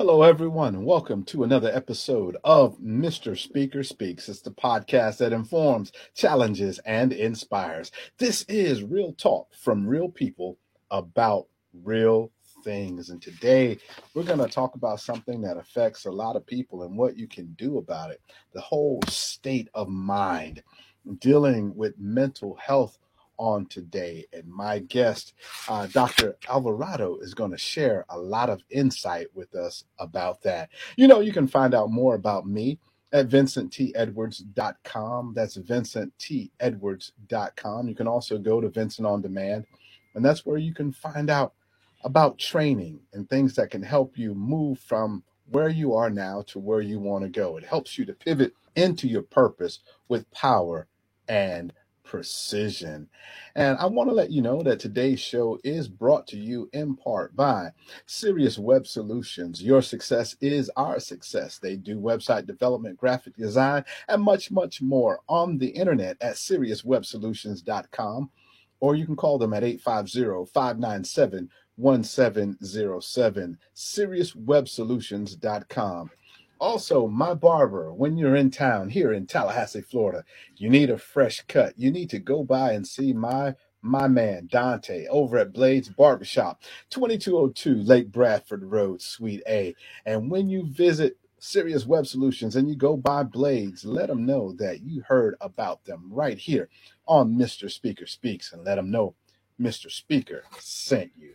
[0.00, 3.36] Hello, everyone, and welcome to another episode of Mr.
[3.36, 4.30] Speaker Speaks.
[4.30, 7.92] It's the podcast that informs, challenges, and inspires.
[8.16, 10.56] This is real talk from real people
[10.90, 11.48] about
[11.84, 12.32] real
[12.64, 13.10] things.
[13.10, 13.76] And today
[14.14, 17.28] we're going to talk about something that affects a lot of people and what you
[17.28, 18.22] can do about it
[18.54, 20.62] the whole state of mind,
[21.18, 22.96] dealing with mental health
[23.40, 24.26] on today.
[24.32, 25.34] And my guest,
[25.68, 26.36] uh, Dr.
[26.48, 30.68] Alvarado, is going to share a lot of insight with us about that.
[30.96, 32.78] You know, you can find out more about me
[33.12, 35.32] at vincenttedwards.com.
[35.34, 37.88] That's vincenttedwards.com.
[37.88, 39.64] You can also go to Vincent on Demand,
[40.14, 41.54] and that's where you can find out
[42.04, 46.60] about training and things that can help you move from where you are now to
[46.60, 47.56] where you want to go.
[47.56, 50.86] It helps you to pivot into your purpose with power
[51.28, 51.72] and
[52.10, 53.08] precision.
[53.54, 56.96] And I want to let you know that today's show is brought to you in
[56.96, 57.68] part by
[58.06, 59.62] Serious Web Solutions.
[59.62, 61.58] Your success is our success.
[61.58, 68.30] They do website development, graphic design, and much, much more on the internet at seriouswebsolutions.com.
[68.80, 76.10] or you can call them at 850 597 1707, SiriusWebSolutions.com.
[76.60, 80.24] Also, my barber, when you're in town here in Tallahassee, Florida,
[80.56, 81.74] you need a fresh cut.
[81.78, 86.62] You need to go by and see my my man Dante over at Blades Barbershop,
[86.90, 89.76] 2202 Lake Bradford Road, Suite A.
[90.06, 94.52] And when you visit Serious Web Solutions and you go by Blades, let them know
[94.54, 96.68] that you heard about them right here
[97.08, 97.70] on Mr.
[97.70, 99.14] Speaker Speaks and let them know
[99.60, 99.90] Mr.
[99.90, 101.34] Speaker sent you.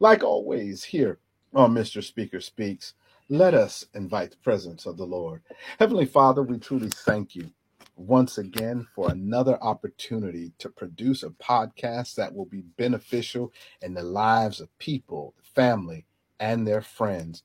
[0.00, 1.20] Like always, here
[1.54, 2.02] on Mr.
[2.04, 2.94] Speaker Speaks,
[3.28, 5.42] let us invite the presence of the Lord.
[5.80, 7.50] Heavenly Father, we truly thank you
[7.96, 14.04] once again for another opportunity to produce a podcast that will be beneficial in the
[14.04, 16.06] lives of people, family,
[16.40, 17.42] and their friends.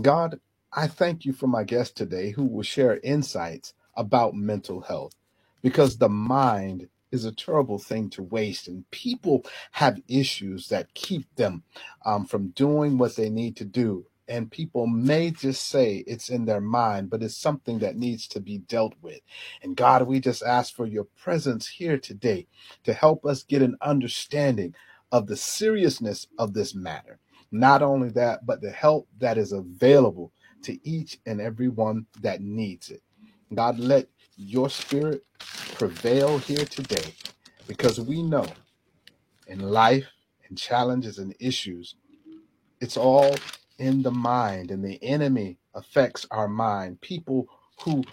[0.00, 0.40] God,
[0.72, 5.14] I thank you for my guest today who will share insights about mental health
[5.62, 11.26] because the mind is a terrible thing to waste, and people have issues that keep
[11.36, 11.64] them
[12.06, 16.46] um, from doing what they need to do and people may just say it's in
[16.46, 19.20] their mind, but it's something that needs to be dealt with.
[19.62, 22.48] And God, we just ask for your presence here today
[22.84, 24.74] to help us get an understanding
[25.12, 27.20] of the seriousness of this matter.
[27.52, 30.32] Not only that, but the help that is available
[30.64, 33.02] to each and every one that needs it.
[33.54, 35.24] God, let your spirit
[35.76, 37.14] prevail here today
[37.68, 38.46] because we know
[39.48, 40.06] in life
[40.48, 41.96] and challenges and issues,
[42.80, 43.34] it's all
[43.80, 47.00] in the mind, and the enemy affects our mind.
[47.02, 47.48] People
[47.84, 48.04] who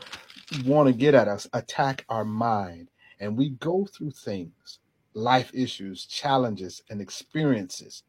[0.65, 2.89] want to get at us attack our mind,
[3.19, 4.79] and we go through things,
[5.13, 8.03] life issues, challenges, and experiences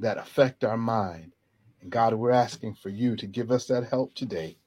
[0.00, 1.32] that affect our mind.
[1.82, 4.58] And God, we're asking for you to give us that help today.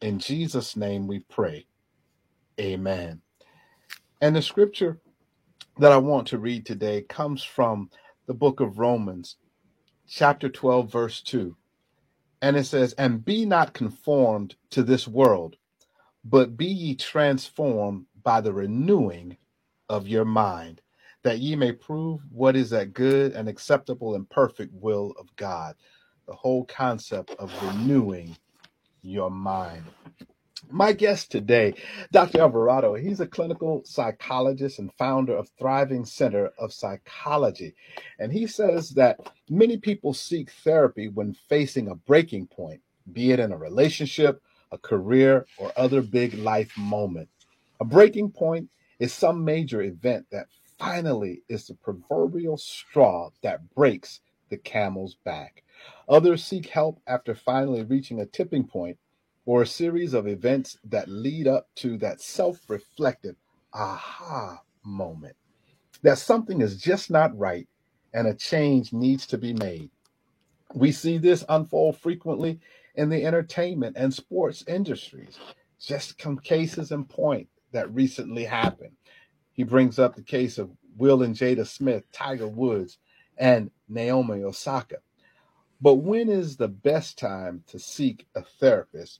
[0.00, 1.66] In Jesus' name we pray.
[2.60, 3.22] Amen.
[4.20, 5.00] And the scripture
[5.78, 7.90] that I want to read today comes from
[8.26, 9.36] the book of Romans,
[10.10, 11.56] chapter 12, verse 2.
[12.42, 15.56] And it says, And be not conformed to this world,
[16.24, 19.36] but be ye transformed by the renewing
[19.88, 20.82] of your mind,
[21.22, 25.76] that ye may prove what is that good and acceptable and perfect will of God.
[26.26, 28.36] The whole concept of renewing
[29.02, 29.84] your mind.
[30.68, 31.74] My guest today,
[32.12, 32.40] Dr.
[32.40, 37.74] Alvarado, he's a clinical psychologist and founder of Thriving Center of Psychology.
[38.18, 39.18] And he says that
[39.48, 42.82] many people seek therapy when facing a breaking point,
[43.12, 47.28] be it in a relationship, a career, or other big life moment.
[47.80, 48.68] A breaking point
[48.98, 50.46] is some major event that
[50.78, 54.20] finally is the proverbial straw that breaks
[54.50, 55.62] the camel's back.
[56.08, 58.98] Others seek help after finally reaching a tipping point
[59.50, 63.34] or a series of events that lead up to that self reflective
[63.74, 65.34] aha moment
[66.02, 67.66] that something is just not right
[68.14, 69.90] and a change needs to be made.
[70.72, 72.60] We see this unfold frequently
[72.94, 75.36] in the entertainment and sports industries.
[75.80, 78.94] Just some cases in point that recently happened.
[79.52, 82.98] He brings up the case of Will and Jada Smith, Tiger Woods,
[83.36, 84.98] and Naomi Osaka.
[85.80, 89.18] But when is the best time to seek a therapist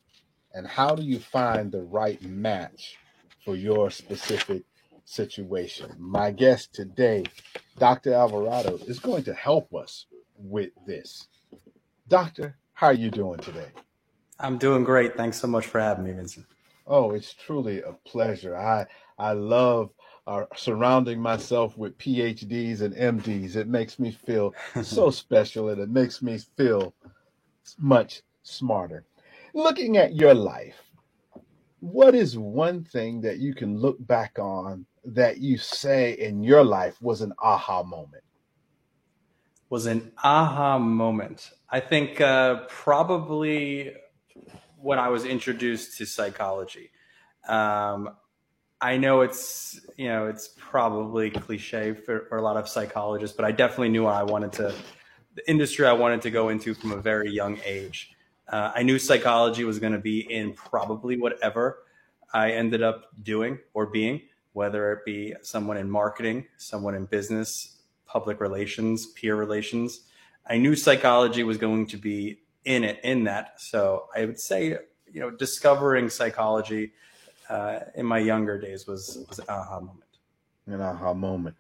[0.55, 2.99] and how do you find the right match
[3.45, 4.65] for your specific
[5.05, 5.95] situation?
[5.99, 7.25] My guest today,
[7.79, 8.13] Dr.
[8.15, 10.07] Alvarado, is going to help us
[10.37, 11.29] with this.
[12.09, 13.69] Doctor, how are you doing today?
[14.39, 15.17] I'm doing great.
[15.17, 16.47] Thanks so much for having me, Vincent.
[16.87, 18.57] Oh, it's truly a pleasure.
[18.57, 18.87] I
[19.19, 19.91] I love
[20.27, 23.57] uh, surrounding myself with PhDs and MDs.
[23.57, 26.95] It makes me feel so special, and it makes me feel
[27.79, 29.05] much smarter.
[29.55, 30.81] Looking at your life,
[31.81, 36.63] what is one thing that you can look back on that you say in your
[36.63, 38.25] life was an aha moment?
[39.71, 41.51] Was an aha moment.
[41.69, 43.95] I think uh, probably
[44.77, 46.91] when I was introduced to psychology.
[47.49, 48.11] Um,
[48.81, 53.45] I know it's you know it's probably cliche for, for, a lot of psychologists, but
[53.45, 54.75] I definitely knew I wanted to
[55.35, 58.13] the industry I wanted to go into from a very young age.
[58.51, 61.85] Uh, I knew psychology was going to be in probably whatever
[62.33, 67.79] I ended up doing or being, whether it be someone in marketing, someone in business,
[68.07, 70.01] public relations, peer relations.
[70.49, 73.61] I knew psychology was going to be in it in that.
[73.61, 74.77] So I would say,
[75.13, 76.93] you know, discovering psychology
[77.49, 80.19] uh, in my younger days was was an aha moment.
[80.67, 81.57] An aha moment.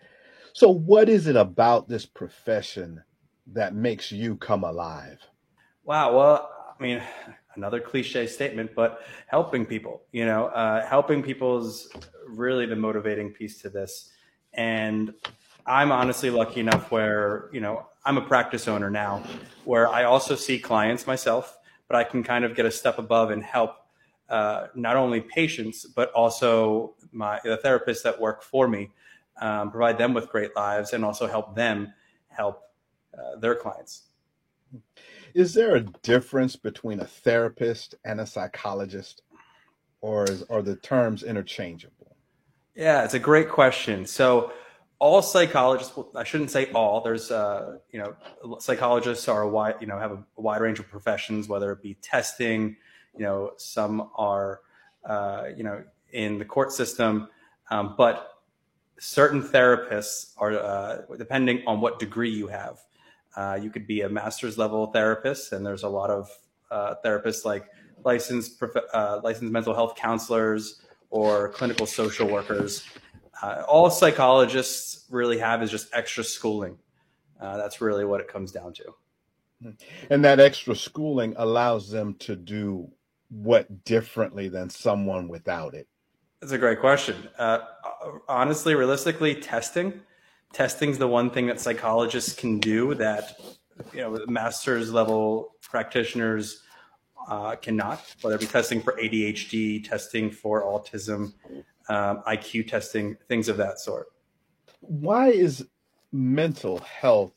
[0.53, 3.03] So, what is it about this profession
[3.49, 5.19] that makes you come alive?
[5.85, 6.17] Wow.
[6.17, 6.51] Well,
[6.81, 7.03] I mean,
[7.57, 10.03] another cliche statement, but helping people.
[10.13, 11.91] You know, uh, helping people is
[12.27, 14.13] really the motivating piece to this.
[14.55, 15.13] And
[15.67, 19.23] I'm honestly lucky enough where you know I'm a practice owner now,
[19.65, 23.31] where I also see clients myself, but I can kind of get a step above
[23.31, 23.77] and help
[24.31, 28.91] uh, not only patients but also my the therapists that work for me,
[29.43, 31.93] um, provide them with great lives, and also help them
[32.29, 32.63] help
[33.13, 34.05] uh, their clients.
[35.35, 39.23] Is there a difference between a therapist and a psychologist,
[40.01, 42.17] or is, are the terms interchangeable?
[42.75, 44.07] Yeah, it's a great question.
[44.07, 44.53] So
[44.99, 48.15] all psychologists well, i shouldn't say all there's uh, you know
[48.59, 51.95] psychologists are a wide you know have a, wide range of professions whether it be
[52.03, 52.77] testing
[53.17, 54.61] you know, some are,
[55.05, 55.83] uh, you know,
[56.13, 57.29] in the court system,
[57.71, 58.29] um, but
[58.99, 62.81] certain therapists are, uh, depending on what degree you have.
[63.37, 66.31] Uh, you could be a master's level therapist, and there's a lot of
[66.71, 67.67] uh, therapists like
[68.05, 68.63] licensed
[68.93, 70.81] uh, licensed mental health counselors
[71.11, 72.85] or clinical social workers.
[73.43, 76.79] Uh, all psychologists really have is just extra schooling.
[77.41, 78.95] that's really what it comes down to.
[80.09, 82.91] And that extra schooling allows them to do
[83.31, 85.87] what differently than someone without it?
[86.41, 87.29] That's a great question.
[87.39, 87.61] Uh,
[88.29, 90.01] honestly, realistically, testing,
[90.53, 93.41] testing's the one thing that psychologists can do that
[93.93, 96.63] you know master's level practitioners
[97.29, 98.03] uh, cannot.
[98.21, 101.33] Whether it be testing for ADHD, testing for autism,
[101.89, 104.09] um, IQ testing, things of that sort.
[104.81, 105.67] Why is
[106.13, 107.33] mental health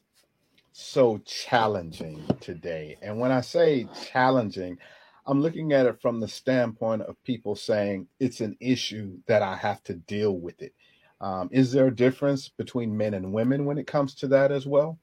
[0.71, 2.97] so challenging today?
[3.01, 4.77] And when I say challenging,
[5.25, 9.55] I'm looking at it from the standpoint of people saying it's an issue that I
[9.55, 10.73] have to deal with it.
[11.23, 14.67] Um, is there a difference between men and women when it comes to that as
[14.67, 14.99] well?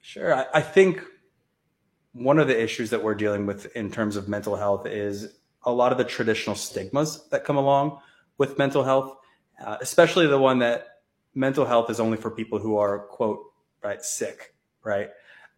[0.00, 0.34] Sure.
[0.34, 1.02] I, I think
[2.14, 5.72] one of the issues that we're dealing with in terms of mental health is a
[5.72, 7.98] lot of the traditional stigmas that come along
[8.38, 9.16] with mental health,
[9.64, 11.02] uh, especially the one that
[11.34, 13.40] mental health is only for people who are quote
[13.82, 15.10] right sick, right?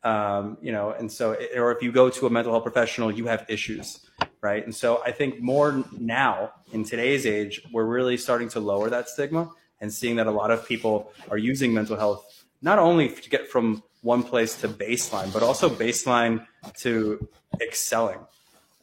[0.05, 3.27] um, you know, and so, or if you go to a mental health professional, you
[3.27, 4.07] have issues,
[4.45, 4.63] right?
[4.63, 9.09] And so I think more now in today's age, we're really starting to lower that
[9.09, 9.51] stigma
[9.81, 13.49] and seeing that a lot of people are using mental health not only to get
[13.49, 16.47] from one place to baseline, but also baseline
[16.77, 17.29] to
[17.61, 18.19] excelling.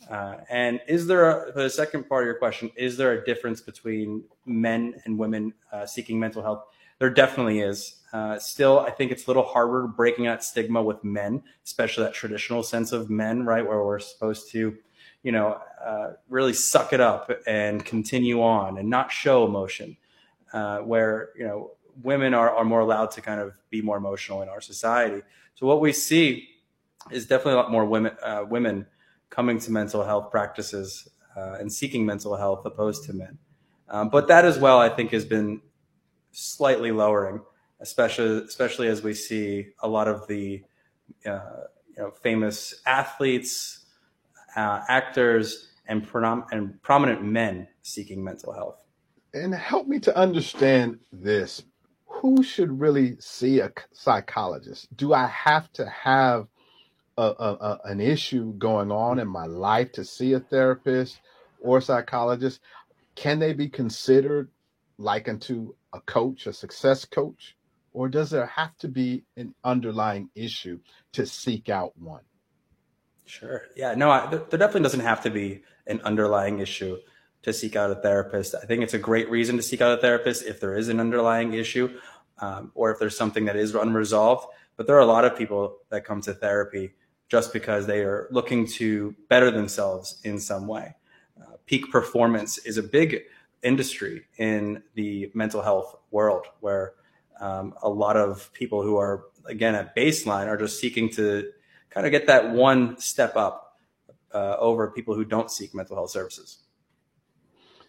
[0.10, 3.62] Uh, and is there, a, the second part of your question, is there a difference
[3.62, 6.64] between men and women uh, seeking mental health?
[7.00, 7.96] There definitely is.
[8.14, 12.14] Uh, still, I think it's a little harder breaking that stigma with men, especially that
[12.14, 14.78] traditional sense of men, right, where we're supposed to,
[15.24, 19.98] you know, uh, really suck it up and continue on and not show emotion.
[20.54, 21.72] Uh, where you know
[22.04, 25.22] women are, are more allowed to kind of be more emotional in our society.
[25.56, 26.50] So what we see
[27.10, 28.86] is definitely a lot more women uh, women
[29.30, 33.38] coming to mental health practices uh, and seeking mental health opposed to men.
[33.88, 35.62] Um, but that as well, I think, has been
[36.32, 37.42] slightly lowering,
[37.80, 40.64] especially especially as we see a lot of the
[41.26, 43.81] uh, you know famous athletes,
[44.56, 48.84] uh, actors, and, prom- and prominent men seeking mental health.
[49.34, 51.64] And help me to understand this.
[52.08, 54.96] Who should really see a psychologist?
[54.96, 56.48] Do I have to have
[57.18, 61.20] a, a, a, an issue going on in my life to see a therapist
[61.62, 62.60] or psychologist?
[63.16, 64.50] Can they be considered
[64.98, 67.56] likened to a coach, a success coach,
[67.94, 70.80] or does there have to be an underlying issue
[71.14, 72.22] to seek out one?
[73.32, 73.68] Sure.
[73.78, 73.96] Yeah.
[73.96, 76.98] No, I, there definitely doesn't have to be an underlying issue
[77.44, 78.54] to seek out a therapist.
[78.62, 81.00] I think it's a great reason to seek out a therapist if there is an
[81.00, 81.98] underlying issue
[82.40, 84.48] um, or if there's something that is unresolved.
[84.76, 86.92] But there are a lot of people that come to therapy
[87.30, 90.94] just because they are looking to better themselves in some way.
[91.42, 93.22] Uh, peak performance is a big
[93.64, 96.96] industry in the mental health world where
[97.40, 101.50] um, a lot of people who are again at baseline are just seeking to
[101.92, 103.78] kind of get that one step up
[104.34, 106.60] uh, over people who don't seek mental health services.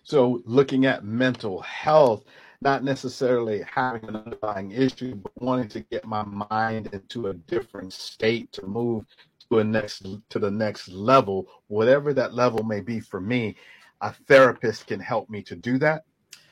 [0.02, 2.24] So, looking at mental health,
[2.60, 7.92] not necessarily having an underlying issue, but wanting to get my mind into a different
[7.92, 9.04] state to move
[9.50, 13.56] to a next to the next level, whatever that level may be for me,
[14.00, 16.04] a therapist can help me to do that.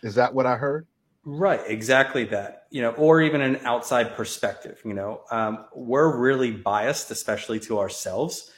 [0.03, 0.87] Is that what I heard?
[1.25, 2.65] Right, exactly that.
[2.71, 4.81] You know, or even an outside perspective.
[4.85, 8.51] You know, um, we're really biased, especially to ourselves,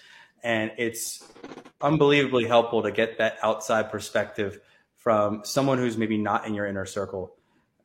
[0.43, 1.25] and it's
[1.81, 4.61] unbelievably helpful to get that outside perspective
[4.97, 7.35] from someone who's maybe not in your inner circle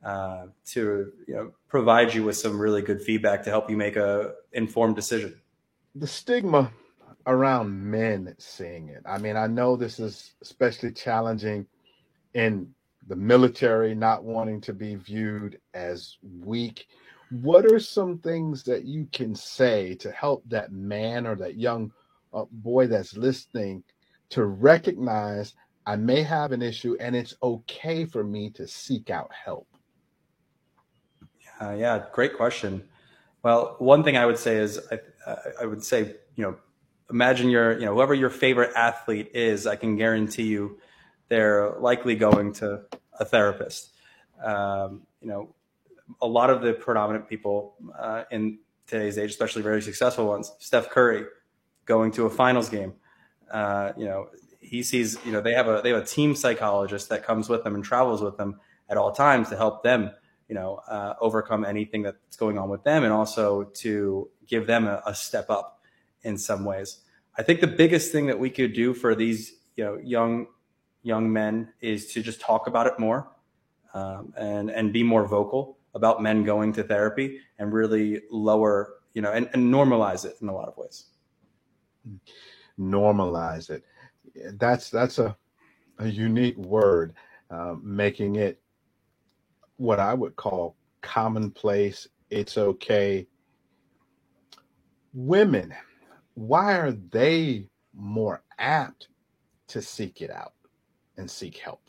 [0.04, 3.96] uh, to you know provide you with some really good feedback to help you make
[3.96, 5.34] a informed decision.
[5.96, 6.70] The stigma
[7.26, 9.02] around men seeing it.
[9.04, 11.66] I mean, I know this is especially challenging
[12.34, 12.74] in
[13.08, 16.86] the military not wanting to be viewed as weak.
[17.30, 21.92] What are some things that you can say to help that man or that young
[22.32, 23.82] uh, boy that's listening
[24.30, 25.54] to recognize
[25.86, 29.66] I may have an issue and it's okay for me to seek out help?
[31.60, 32.86] Uh, yeah, great question.
[33.42, 36.56] Well, one thing I would say is I, I would say, you know,
[37.10, 40.78] imagine your, you know, whoever your favorite athlete is, I can guarantee you
[41.28, 42.82] they're likely going to
[43.18, 43.92] a therapist.
[44.42, 45.54] Um, you know,
[46.20, 50.90] a lot of the predominant people uh, in today's age, especially very successful ones, Steph
[50.90, 51.24] Curry,
[51.84, 52.94] going to a finals game.
[53.50, 54.28] Uh, you know,
[54.60, 57.64] he sees, you know, they have a they have a team psychologist that comes with
[57.64, 60.10] them and travels with them at all times to help them,
[60.48, 64.86] you know, uh, overcome anything that's going on with them, and also to give them
[64.86, 65.80] a, a step up
[66.22, 66.98] in some ways.
[67.36, 70.46] I think the biggest thing that we could do for these, you know, young
[71.02, 73.30] young men is to just talk about it more
[73.94, 79.22] um, and and be more vocal about men going to therapy and really lower you
[79.22, 81.06] know and, and normalize it in a lot of ways.
[82.78, 83.82] Normalize it.
[84.58, 85.36] That's that's a,
[85.98, 87.14] a unique word
[87.50, 88.60] uh, making it
[89.76, 93.26] what i would call commonplace it's okay.
[95.14, 95.74] Women
[96.34, 99.08] why are they more apt
[99.66, 100.52] to seek it out
[101.18, 101.80] and seek help?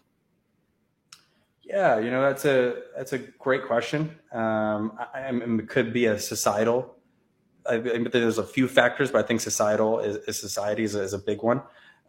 [1.64, 4.18] Yeah, you know that's a that's a great question.
[4.32, 6.96] Um, I, I mean, it could be a societal.
[7.70, 11.14] I, there's a few factors, but I think societal is, is society is a, is
[11.14, 11.62] a big one,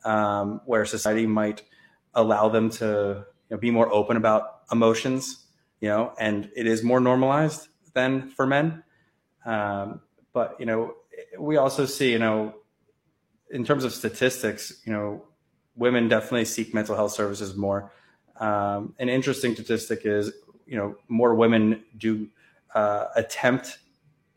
[0.04, 1.62] um, where society might
[2.14, 5.44] allow them to you know, be more open about emotions,
[5.80, 8.82] you know, and it is more normalized than for men.
[9.44, 10.00] Um,
[10.32, 10.94] but you know,
[11.38, 12.54] we also see, you know,
[13.50, 15.24] in terms of statistics, you know,
[15.80, 17.90] women definitely seek mental health services more.
[18.36, 20.30] Um, an interesting statistic is,
[20.66, 22.28] you know, more women do
[22.74, 23.78] uh, attempt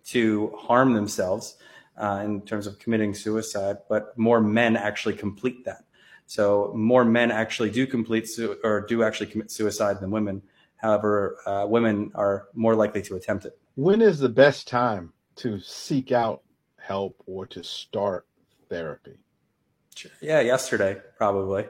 [0.06, 1.58] to harm themselves
[1.98, 5.84] uh, in terms of committing suicide, but more men actually complete that.
[6.26, 10.42] So more men actually do complete su- or do actually commit suicide than women.
[10.78, 13.58] However, uh, women are more likely to attempt it.
[13.76, 16.42] When is the best time to seek out
[16.78, 18.26] help or to start
[18.70, 19.18] therapy?
[20.22, 21.66] Yeah, yesterday probably,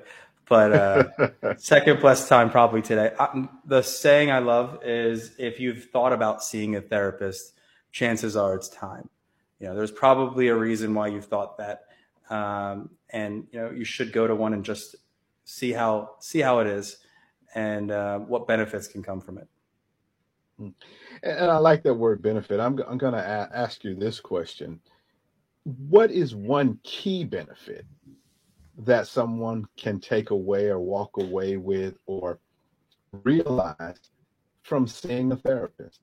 [0.48, 3.12] but uh, second best time probably today.
[3.20, 7.54] I, the saying I love is if you've thought about seeing a therapist,
[7.92, 9.10] chances are it's time.
[9.60, 11.86] You know, there's probably a reason why you've thought that,
[12.30, 14.96] um, and you know you should go to one and just
[15.46, 16.98] see how see how it is,
[17.56, 19.48] and uh, what benefits can come from it.
[20.58, 20.70] Hmm.
[21.22, 22.60] And I like that word benefit.
[22.60, 24.82] I'm I'm going to ask you this question:
[25.64, 27.86] What is one key benefit
[28.80, 32.40] that someone can take away or walk away with or
[33.24, 34.00] realize
[34.64, 36.00] from seeing a therapist?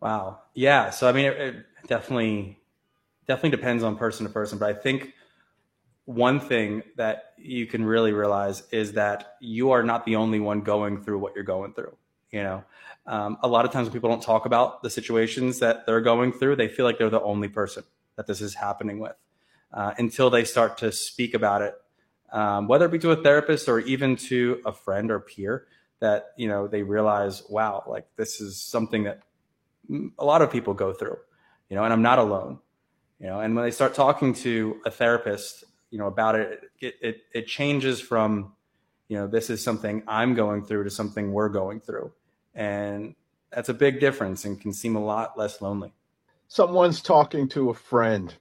[0.00, 0.40] Wow.
[0.54, 0.90] Yeah.
[0.90, 2.58] So I mean, it, it definitely
[3.26, 5.12] definitely depends on person to person, but I think
[6.04, 10.60] one thing that you can really realize is that you are not the only one
[10.60, 11.96] going through what you're going through.
[12.34, 12.64] You know,
[13.06, 16.32] um, a lot of times when people don't talk about the situations that they're going
[16.32, 17.84] through, they feel like they're the only person
[18.16, 19.14] that this is happening with
[19.72, 21.74] uh, until they start to speak about it,
[22.32, 25.66] um, whether it be to a therapist or even to a friend or peer.
[26.00, 29.22] That you know they realize, wow, like this is something that
[30.18, 31.16] a lot of people go through,
[31.70, 32.58] you know, and I'm not alone,
[33.20, 33.38] you know.
[33.40, 37.46] And when they start talking to a therapist, you know, about it, it it, it
[37.46, 38.54] changes from,
[39.08, 42.12] you know, this is something I'm going through to something we're going through,
[42.54, 43.14] and
[43.50, 45.92] that's a big difference and can seem a lot less lonely.
[46.48, 48.34] Someone's talking to a friend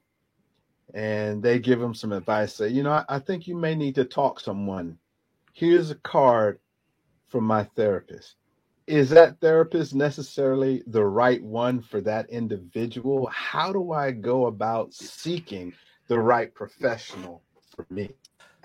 [0.93, 2.55] and they give them some advice.
[2.55, 4.97] Say, you know, I, I think you may need to talk someone.
[5.53, 6.59] Here's a card
[7.27, 8.35] from my therapist.
[8.85, 13.27] Is that therapist necessarily the right one for that individual?
[13.27, 15.73] How do I go about seeking
[16.07, 17.41] the right professional
[17.75, 18.11] for me?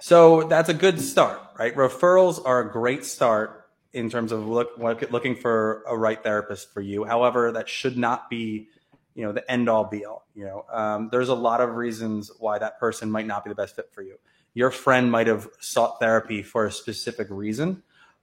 [0.00, 1.74] So that's a good start, right?
[1.74, 3.57] Referrals are a great start
[3.92, 4.70] in terms of look,
[5.10, 7.04] looking for a right therapist for you.
[7.04, 8.68] However, that should not be,
[9.14, 10.26] you know, the end all be all.
[10.34, 13.54] You know, um, there's a lot of reasons why that person might not be the
[13.54, 14.18] best fit for you.
[14.54, 17.82] Your friend might have sought therapy for a specific reason,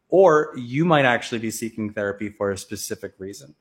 [0.10, 3.56] or you might actually be seeking therapy for a specific reason.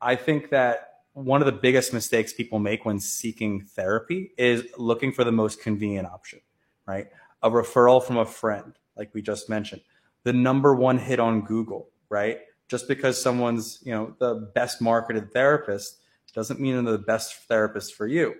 [0.00, 5.12] I think that one of the biggest mistakes people make when seeking therapy is looking
[5.12, 6.40] for the most convenient option,
[6.86, 7.06] right?
[7.42, 9.80] A referral from a friend, like we just mentioned,
[10.26, 12.40] the number one hit on Google, right?
[12.66, 16.00] Just because someone's, you know, the best marketed therapist
[16.34, 18.34] doesn't mean they're the best therapist for you.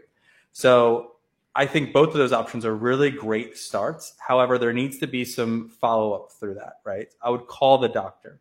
[0.50, 1.12] So
[1.55, 4.14] I think both of those options are really great starts.
[4.19, 7.07] However, there needs to be some follow up through that, right?
[7.23, 8.40] I would call the doctor,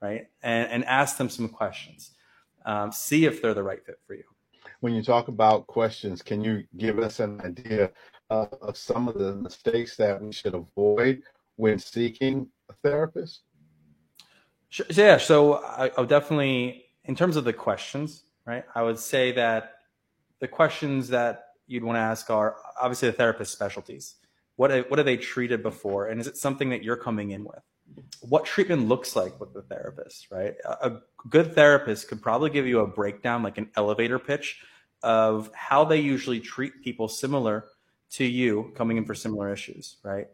[0.00, 0.28] right?
[0.42, 2.12] And, and ask them some questions
[2.64, 4.24] um, see if they're the right fit for you.
[4.80, 7.90] When you talk about questions, can you give us an idea
[8.30, 11.22] uh, of some of the mistakes that we should avoid
[11.56, 13.40] when seeking a therapist?
[14.68, 14.86] Sure.
[14.90, 18.64] Yeah, so I, I would definitely, in terms of the questions, right?
[18.74, 19.74] I would say that
[20.40, 24.16] the questions that you'd want to ask are obviously the therapist specialties.
[24.56, 27.62] What what have they treated before, and is it something that you're coming in with?
[28.20, 30.54] what treatment looks like with the therapist, right?
[30.64, 30.98] A,
[31.28, 34.60] good therapist could probably give you a breakdown, like an elevator pitch
[35.02, 37.66] of how they usually treat people similar
[38.10, 40.26] to you coming in for similar issues, right?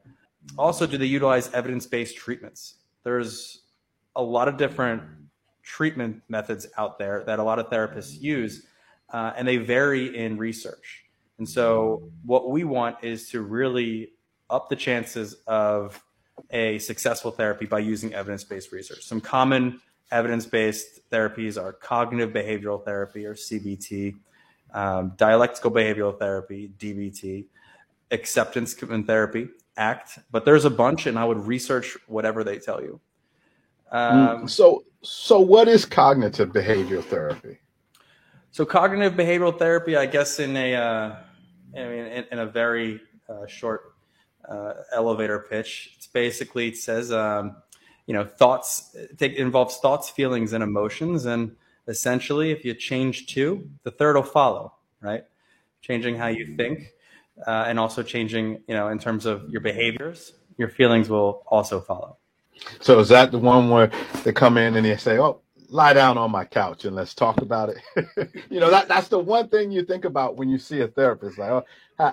[0.59, 2.75] Also, do they utilize evidence based treatments?
[3.05, 3.63] There's
[4.17, 5.03] a lot of different
[5.63, 8.67] treatment methods out there that a lot of therapists use,
[9.13, 11.05] uh, and they vary in research.
[11.39, 14.13] And so, what we want is to really
[14.51, 16.03] up the chances of
[16.51, 19.03] a successful therapy by using evidence based research.
[19.03, 24.15] Some common evidence based therapies are cognitive behavioral therapy or CBT,
[24.75, 27.47] um, dialectical behavioral therapy, DBT,
[28.11, 30.19] acceptance commitment therapy, ACT.
[30.31, 33.01] But there's a bunch, and I would research whatever they tell you.
[33.91, 37.59] Um, so, so what is cognitive behavioral therapy?
[38.51, 41.17] So, cognitive behavioral therapy, I guess, in a, uh,
[41.77, 43.93] I mean, in, in a very uh, short
[44.49, 45.93] uh, elevator pitch.
[45.97, 47.57] It's basically it says um,
[48.07, 51.57] you know thoughts it involves thoughts, feelings, and emotions, and
[51.89, 54.75] essentially if you change two, the third will follow.
[55.01, 55.25] Right,
[55.81, 56.93] changing how you think,
[57.47, 61.81] uh, and also changing you know in terms of your behaviors, your feelings will also
[61.81, 62.17] follow.
[62.81, 63.91] So is that the one where
[64.25, 65.43] they come in and they say, "Oh,
[65.73, 67.79] lie down on my couch and let's talk about it.
[68.51, 71.39] you know, that that's the one thing you think about when you see a therapist.
[71.39, 71.65] Like, oh,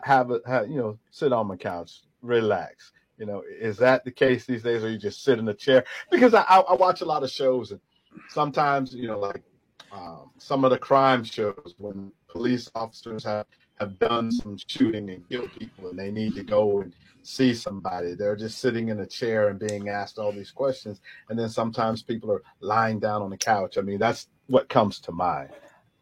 [0.04, 2.92] have, a, you know, sit on my couch, relax.
[3.18, 5.84] You know, is that the case these days, or you just sit in a chair?
[6.10, 7.82] Because I, I watch a lot of shows, and
[8.30, 9.44] sometimes, you know, like
[9.92, 13.46] um, some of the crime shows when police officers have
[13.80, 18.14] have done some shooting and killed people, and they need to go and see somebody.
[18.14, 22.02] They're just sitting in a chair and being asked all these questions, and then sometimes
[22.02, 23.78] people are lying down on the couch.
[23.78, 25.50] I mean, that's what comes to mind.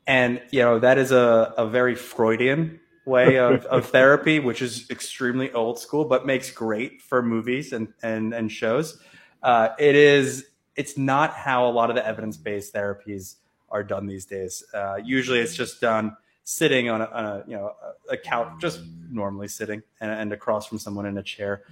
[0.07, 4.89] And you know, that is a, a very Freudian way of, of therapy, which is
[4.89, 8.99] extremely old school, but makes great for movies and, and, and shows.
[9.43, 13.35] Uh, it is, it's not how a lot of the evidence based therapies
[13.69, 14.63] are done these days.
[14.73, 16.15] Uh, usually it's just done
[16.49, 17.73] sitting on a, on a, you know,
[18.10, 18.79] a couch, just
[19.12, 21.63] normally sitting and, and across from someone in a chair.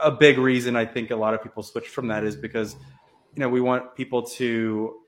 [0.00, 2.76] A big reason I think a lot of people switch from that is because,
[3.34, 5.00] you know, we want people to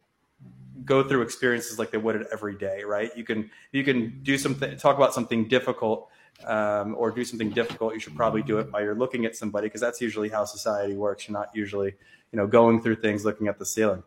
[0.84, 3.16] go through experiences like they would it every day, right?
[3.16, 6.08] You can you can do something, talk about something difficult,
[6.44, 7.94] um, or do something difficult.
[7.94, 10.96] You should probably do it while you're looking at somebody because that's usually how society
[10.96, 11.28] works.
[11.28, 11.94] You're not usually,
[12.32, 14.02] you know, going through things looking at the ceiling.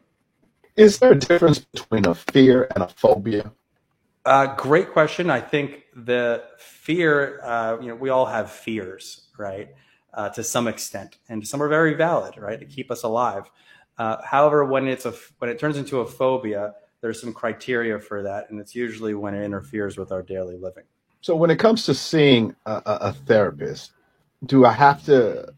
[0.76, 3.54] Is there a difference between a fear and a phobia?
[4.26, 5.30] Uh, great question.
[5.30, 9.70] I think the fear, uh, you know, we all have fears, right?
[10.14, 13.52] Uh, to some extent, and some are very valid, right, to keep us alive.
[13.98, 18.24] Uh, however, when it's a when it turns into a phobia, there's some criteria for
[18.24, 20.86] that, and it's usually when it interferes with our daily living.
[21.22, 23.92] So, when it comes to seeing a, a therapist,
[24.46, 25.54] do I have to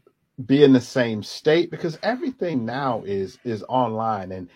[0.46, 4.48] be in the same state because everything now is is online and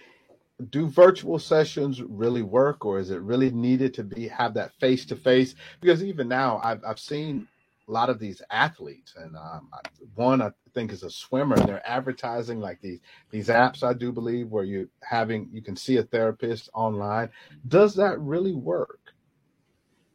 [0.71, 5.05] do virtual sessions really work or is it really needed to be have that face
[5.07, 7.49] to face because even now I've, I've seen
[7.89, 9.69] a lot of these athletes and um,
[10.15, 14.13] one I think is a swimmer and they're advertising like these these apps I do
[14.13, 17.29] believe where you having you can see a therapist online.
[17.69, 19.01] Does that really work?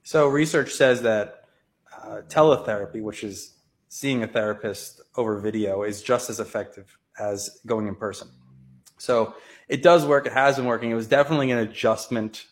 [0.03, 1.43] So research says that
[2.01, 3.55] uh, teletherapy, which is
[3.89, 8.29] seeing a therapist over video, is just as effective as going in person.
[8.97, 9.36] So
[9.67, 10.25] it does work.
[10.25, 10.91] It has been working.
[10.91, 12.45] It was definitely an adjustment.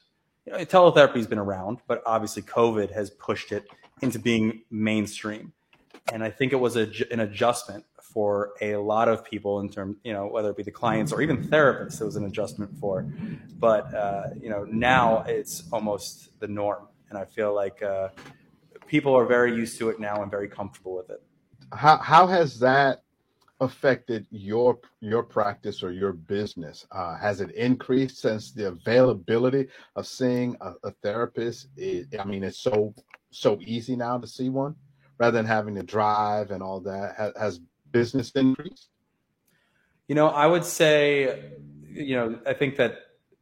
[0.46, 3.66] You know, teletherapy has been around, but obviously COVID has pushed it
[4.02, 5.54] into being mainstream.
[6.12, 9.98] And I think it was a, an adjustment for a lot of people in terms,
[10.04, 13.06] you know, whether it be the clients or even therapists, it was an adjustment for.
[13.60, 16.88] But, uh, you know, now it's almost the norm.
[17.10, 18.10] And I feel like uh,
[18.88, 21.22] people are very used to it now and very comfortable with it.
[21.74, 23.04] How, how has that
[23.62, 26.86] affected your your practice or your business?
[26.92, 31.68] Uh, has it increased since the availability of seeing a, a therapist?
[31.78, 32.94] Is, I mean, it's so
[33.32, 34.76] so easy now to see one
[35.18, 37.16] rather than having to drive and all that.
[37.18, 37.60] Has, has
[37.92, 38.90] business increased?
[40.08, 41.54] You know, I would say,
[41.90, 42.98] you know, I think that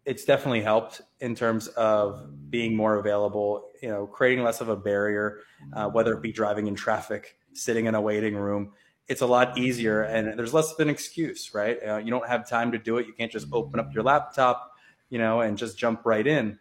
[0.06, 3.70] it's definitely helped in terms of being more available.
[3.82, 5.40] You know, creating less of a barrier,
[5.74, 8.74] uh, whether it be driving in traffic, sitting in a waiting room
[9.08, 11.78] it's a lot easier and there's less of an excuse, right?
[11.86, 13.08] Uh, you don't have time to do it.
[13.08, 14.72] You can't just open up your laptop,
[15.10, 16.58] you know, and just jump right in.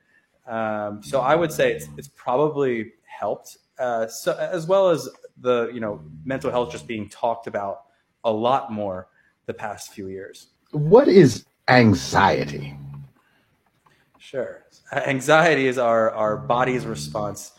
[0.46, 5.70] Um, so I would say it's, it's probably helped, uh, so, as well as the,
[5.72, 7.83] you know, mental health just being talked about
[8.24, 9.09] a lot more
[9.46, 10.48] the past few years.
[10.72, 12.76] What is anxiety?
[14.18, 14.64] Sure.
[14.92, 17.52] Anxiety is our, our body's response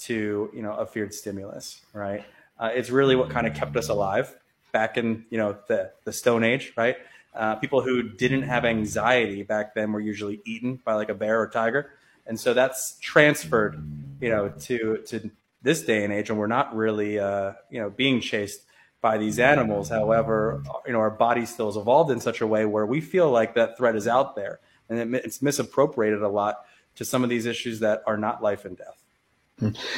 [0.00, 2.24] to, you know, a feared stimulus, right?
[2.60, 4.36] Uh, it's really what kind of kept us alive
[4.70, 6.96] back in you know the the Stone Age, right?
[7.34, 11.40] Uh, people who didn't have anxiety back then were usually eaten by like a bear
[11.40, 11.90] or tiger,
[12.26, 13.82] and so that's transferred,
[14.20, 15.30] you know, to to
[15.62, 18.62] this day and age, and we're not really uh, you know being chased
[19.00, 19.88] by these animals.
[19.88, 23.30] However, you know our body still has evolved in such a way where we feel
[23.30, 26.64] like that threat is out there, and it, it's misappropriated a lot
[26.96, 29.02] to some of these issues that are not life and death.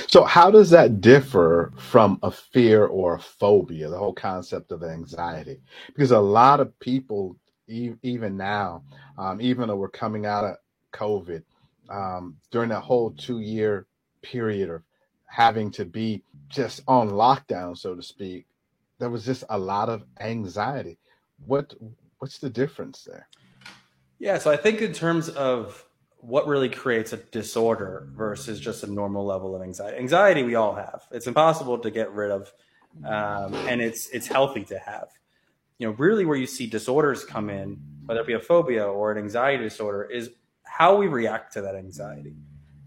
[0.08, 4.82] So, how does that differ from a fear or a phobia, the whole concept of
[4.82, 5.60] anxiety?
[5.88, 7.36] Because a lot of people,
[7.68, 8.82] e- even now,
[9.18, 10.56] um, even though we're coming out of
[10.92, 11.42] COVID,
[11.90, 13.86] um, during that whole two year
[14.22, 14.82] period of
[15.26, 18.46] having to be just on lockdown, so to speak,
[18.98, 20.98] there was just a lot of anxiety.
[21.46, 21.74] What
[22.18, 23.26] What's the difference there?
[24.20, 25.84] Yeah, so I think in terms of
[26.22, 29.98] what really creates a disorder versus just a normal level of anxiety.
[29.98, 31.02] Anxiety we all have.
[31.10, 32.52] It's impossible to get rid of,
[33.04, 35.08] um, and it's it's healthy to have.
[35.78, 39.10] You know, really where you see disorders come in, whether it be a phobia or
[39.10, 40.30] an anxiety disorder, is
[40.62, 42.36] how we react to that anxiety,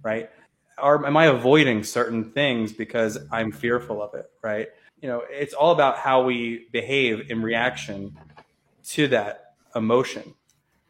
[0.02, 0.30] right?
[0.78, 4.68] Are, am I avoiding certain things because I'm fearful of it, right?
[5.02, 8.18] You know, it's all about how we behave in reaction
[8.92, 10.34] to that emotion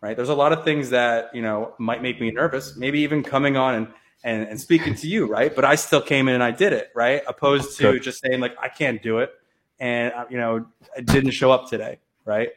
[0.02, 0.16] right?
[0.16, 3.58] There's a lot of things that, you know, might make me nervous, maybe even coming
[3.58, 3.88] on and,
[4.24, 5.56] and, and speaking to you, right?
[5.56, 7.22] But I still came in and I did it, right?
[7.28, 9.32] Opposed to just saying like, I can't do it.
[9.80, 12.50] And, uh, you know, I didn't show up today, right?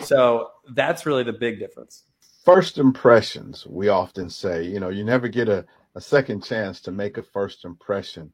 [0.00, 2.04] So that's really the big difference.
[2.44, 6.90] First impressions, we often say, you know, you never get a, a second chance to
[6.90, 8.32] make a first impression.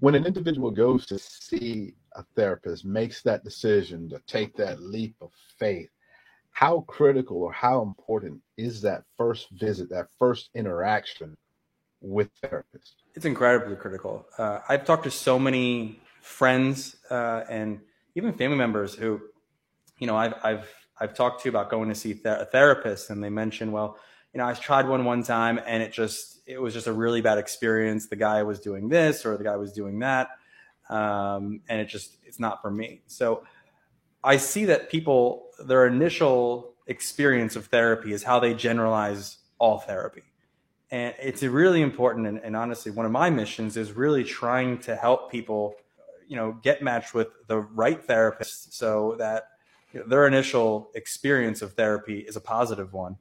[0.00, 5.16] When an individual goes to see a therapist, makes that decision to take that leap
[5.20, 5.90] of faith,
[6.54, 11.36] how critical or how important is that first visit, that first interaction
[12.00, 12.94] with therapists?
[13.14, 14.24] It's incredibly critical.
[14.38, 17.80] Uh, I've talked to so many friends uh, and
[18.14, 19.20] even family members who,
[19.98, 20.68] you know, I've I've
[21.00, 23.98] I've talked to about going to see a therapist, and they mention, well,
[24.32, 27.20] you know, I tried one one time, and it just it was just a really
[27.20, 28.06] bad experience.
[28.06, 30.28] The guy was doing this, or the guy was doing that,
[30.88, 33.02] um, and it just it's not for me.
[33.08, 33.42] So
[34.22, 40.22] I see that people, their initial experience of therapy is how they generalize all therapy.
[40.90, 42.26] And it's really important.
[42.26, 45.74] And, and, honestly, one of my missions is really trying to help people,
[46.28, 49.48] you know, get matched with the right therapist so that
[49.92, 53.16] you know, their initial experience of therapy is a positive one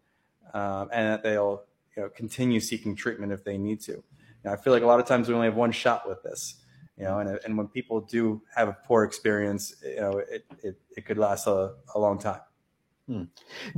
[0.53, 1.63] um, and that they'll,
[1.95, 4.03] you know, continue seeking treatment if they need to.
[4.45, 6.55] I feel like a lot of times we only have one shot with this
[6.97, 10.79] you know, and, and when people do have a poor experience, you know, it, it,
[10.95, 12.41] it could last a, a long time.
[13.07, 13.23] Hmm.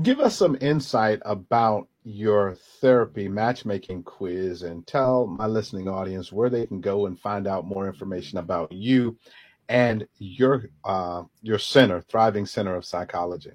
[0.04, 6.49] Give us some insight about your therapy matchmaking quiz and tell my listening audience where
[6.49, 9.17] they can go and find out more information about you
[9.67, 13.54] and your uh, your center, Thriving Center of Psychology.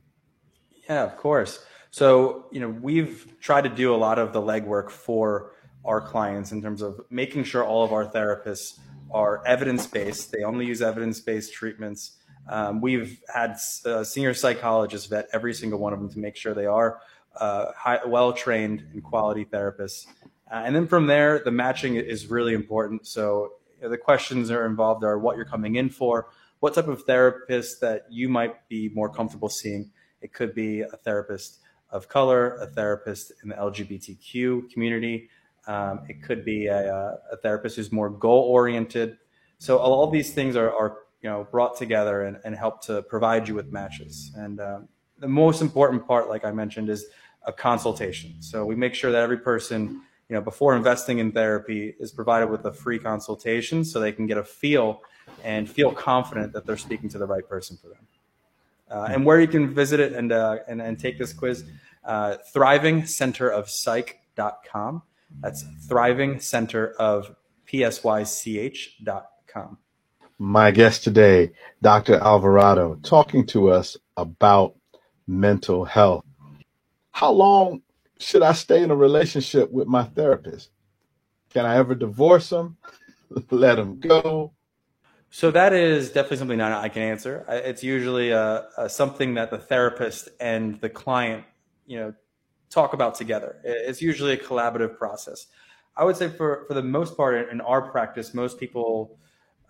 [0.89, 1.65] Yeah, of course.
[1.93, 5.53] So, you know, we've tried to do a lot of the legwork for
[5.85, 8.81] our clients in terms of making sure all of our therapists
[9.13, 10.33] are evidence based.
[10.33, 12.13] They only use evidence based treatments.
[12.49, 16.55] Um, we've had uh, senior psychologists vet every single one of them to make sure
[16.55, 17.01] they are
[17.39, 17.67] uh,
[18.07, 20.07] well trained and quality therapists.
[20.51, 23.07] Uh, and then from there, the matching is really important.
[23.07, 26.75] So You know, the questions that are involved are what you're coming in for, what
[26.75, 29.91] type of therapist that you might be more comfortable seeing.
[30.21, 35.31] It could be a therapist of color, a therapist in the LGBTQ community.
[35.67, 39.19] Um, it could be a, a, therapist who's more goal oriented.
[39.59, 43.47] So all these things are, are you know brought together and, and help to provide
[43.47, 44.33] you with matches.
[44.35, 47.07] And um, the most important part, like I mentioned, is
[47.47, 48.37] a consultation.
[48.41, 52.49] So we make sure that every person, you know, before investing in therapy, is provided
[52.49, 55.03] with a free consultation so they can get a feel
[55.45, 58.07] and feel confident that they're speaking to the right person for them.
[58.91, 61.65] Uh, and where you can visit it and, uh, and, and take this quiz,
[62.05, 65.03] uh, thrivingcenterofpsych.com.
[65.41, 67.35] That's thriving center of
[67.67, 69.79] psych.com.
[70.39, 72.15] My guest today, Dr.
[72.15, 74.75] Alvarado, talking to us about
[75.27, 76.25] mental health.
[77.13, 77.83] How long
[78.19, 80.71] should I stay in a relationship with my therapist?
[81.51, 82.77] Can I ever divorce them?
[83.51, 84.53] Let them go?
[85.31, 87.45] So that is definitely something that I can answer.
[87.49, 91.45] It's usually uh, uh, something that the therapist and the client,
[91.87, 92.15] you know,
[92.71, 93.61] talk about together.
[93.65, 95.47] It's usually a collaborative process.
[95.97, 99.19] I would say for for the most part in our practice, most people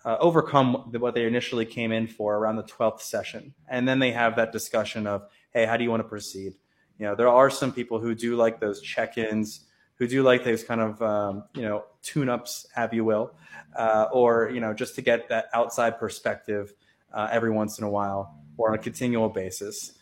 [0.05, 4.11] uh, overcome what they initially came in for around the 12th session, and then they
[4.11, 6.53] have that discussion of, hey, how do you want to proceed?
[6.97, 10.63] You know, there are some people who do like those check-ins who do like those
[10.63, 13.35] kind of um, you know tune-ups, have you will,
[13.75, 16.73] uh, or you know just to get that outside perspective
[17.13, 19.93] uh, every once in a while or on a continual basis.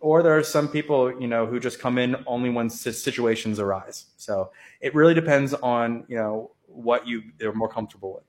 [0.00, 4.06] Or there are some people you know who just come in only when situations arise.
[4.16, 8.24] So it really depends on you know what you they're more comfortable with.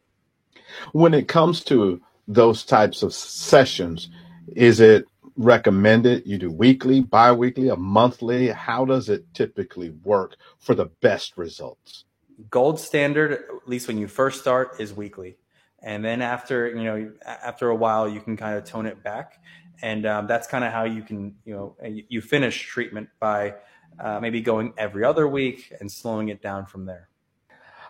[0.94, 4.10] When it comes to those types of sessions,
[4.56, 5.06] is it
[5.38, 8.50] recommended you do weekly, bi-weekly, a monthly?
[8.50, 12.06] How does it typically work for the best results?
[12.50, 15.38] Gold standard, at least when you first start, is weekly.
[15.82, 19.40] And then after, you know, after a while, you can kind of tone it back.
[19.82, 23.56] And um, that's kind of how you can, you know, you finish treatment by
[24.00, 27.10] uh, maybe going every other week and slowing it down from there.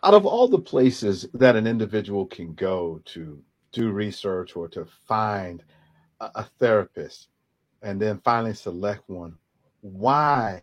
[0.03, 4.85] Out of all the places that an individual can go to do research or to
[5.07, 5.63] find
[6.19, 7.29] a, a therapist,
[7.81, 9.35] and then finally select one.
[9.81, 10.61] Why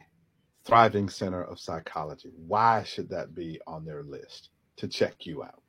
[0.65, 2.33] Thriving Center of Psychology?
[2.47, 5.63] Why should that be on their list to check you out?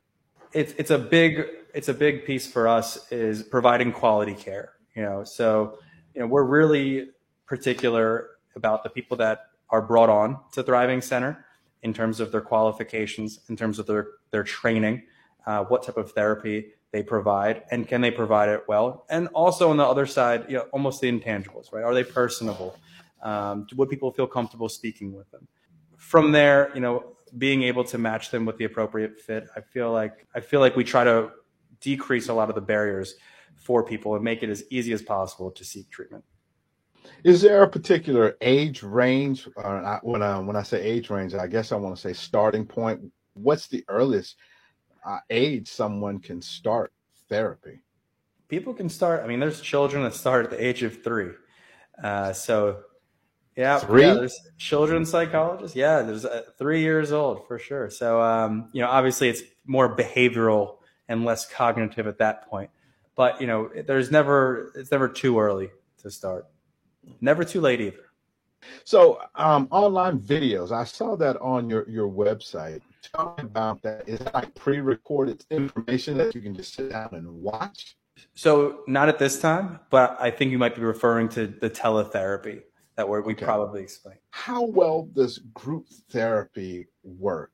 [0.52, 1.42] It's it's a big
[1.74, 4.75] it's a big piece for us is providing quality care.
[4.96, 5.78] You know, so
[6.14, 7.10] you know we're really
[7.44, 11.44] particular about the people that are brought on to Thriving Center
[11.82, 15.02] in terms of their qualifications, in terms of their their training,
[15.46, 19.04] uh, what type of therapy they provide and can they provide it well?
[19.10, 21.84] And also on the other side you know almost the intangibles right?
[21.84, 22.78] Are they personable?
[23.22, 25.46] Um, would people feel comfortable speaking with them?
[25.98, 29.92] From there you know being able to match them with the appropriate fit i feel
[29.92, 31.30] like i feel like we try to
[31.80, 33.16] decrease a lot of the barriers
[33.56, 36.24] for people and make it as easy as possible to seek treatment
[37.24, 41.46] is there a particular age range uh, when I, when I say age range i
[41.46, 43.00] guess i want to say starting point
[43.34, 44.36] what's the earliest
[45.06, 46.92] uh, age someone can start
[47.28, 47.80] therapy?
[48.48, 49.22] People can start.
[49.22, 51.30] I mean, there's children that start at the age of three.
[52.02, 52.80] Uh, so,
[53.56, 54.02] yeah, three?
[54.02, 55.76] yeah, there's children psychologists.
[55.76, 57.90] Yeah, there's uh, three years old for sure.
[57.90, 60.76] So, um, you know, obviously it's more behavioral
[61.08, 62.70] and less cognitive at that point.
[63.16, 65.70] But you know, there's never it's never too early
[66.02, 66.46] to start.
[67.20, 68.06] Never too late either.
[68.84, 70.72] So, um, online videos.
[70.72, 72.82] I saw that on your your website.
[73.14, 74.08] Tell me about that.
[74.08, 77.96] Is that like pre-recorded information that you can just sit down and watch?
[78.34, 82.62] So, not at this time, but I think you might be referring to the teletherapy
[82.96, 83.44] that we okay.
[83.44, 84.16] probably explain.
[84.30, 87.52] How well does group therapy work?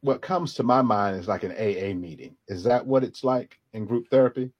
[0.00, 2.36] What comes to my mind is like an AA meeting.
[2.48, 4.50] Is that what it's like in group therapy?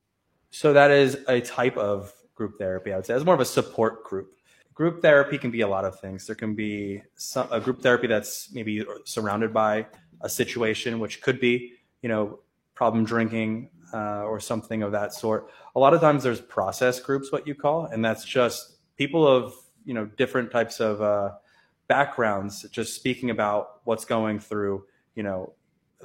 [0.50, 2.92] So that is a type of group therapy.
[2.92, 4.32] I would say it's more of a support group
[4.78, 6.24] group therapy can be a lot of things.
[6.24, 9.88] There can be some, a group therapy that's maybe surrounded by
[10.20, 12.38] a situation, which could be, you know,
[12.76, 15.50] problem drinking uh, or something of that sort.
[15.74, 19.52] A lot of times there's process groups, what you call, and that's just people of,
[19.84, 21.32] you know, different types of uh,
[21.88, 24.84] backgrounds just speaking about what's going through,
[25.16, 25.54] you know,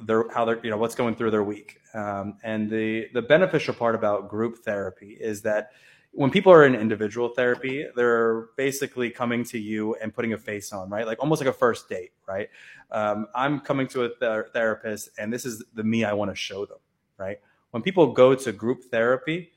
[0.02, 3.74] their how they're you know what's going through their week um, and the the beneficial
[3.74, 5.70] part about group therapy is that
[6.14, 10.72] when people are in individual therapy, they're basically coming to you and putting a face
[10.72, 11.06] on, right?
[11.06, 12.48] Like almost like a first date, right?
[12.92, 16.36] Um, I'm coming to a th- therapist, and this is the me I want to
[16.36, 16.78] show them,
[17.18, 17.38] right?
[17.72, 19.50] When people go to group therapy,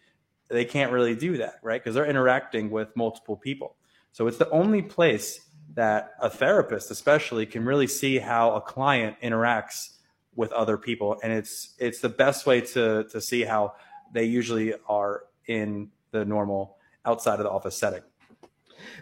[0.49, 1.79] they can't really do that, right?
[1.79, 3.75] Because they're interacting with multiple people.
[4.11, 5.41] So it's the only place
[5.75, 9.96] that a therapist, especially, can really see how a client interacts
[10.37, 13.73] with other people, and it's it's the best way to to see how
[14.13, 18.01] they usually are in the normal outside of the office setting.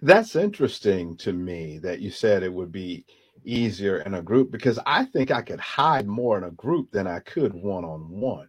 [0.02, 3.06] That's interesting to me that you said it would be
[3.44, 7.06] easier in a group because I think I could hide more in a group than
[7.06, 8.48] I could one on one.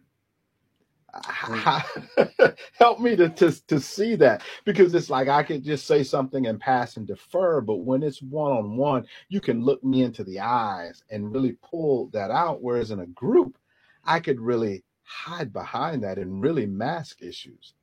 [2.73, 6.47] Help me to, to to see that because it's like I could just say something
[6.47, 10.23] and pass and defer, but when it's one on one, you can look me into
[10.23, 12.61] the eyes and really pull that out.
[12.61, 13.57] Whereas in a group,
[14.03, 17.73] I could really hide behind that and really mask issues.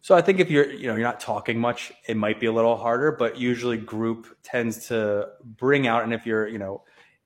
[0.00, 2.52] So I think if you're, you know, you're not talking much, it might be a
[2.52, 6.84] little harder, but usually group tends to bring out, and if you're, you know,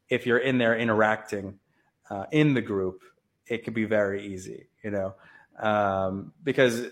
[0.09, 1.59] if you're in there interacting
[2.11, 3.03] uh, in the group,
[3.47, 5.15] it could be very easy, you know,
[5.59, 6.87] um, because,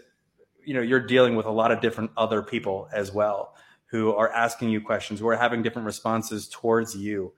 [0.65, 3.55] you know, you're dealing with a lot of different other people as well
[3.87, 7.33] who are asking you questions, who are having different responses towards you.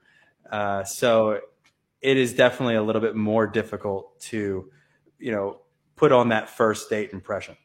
[0.51, 1.39] Uh, so
[2.01, 4.69] it is definitely a little bit more difficult to,
[5.17, 5.59] you know,
[5.95, 7.55] put on that first date impression.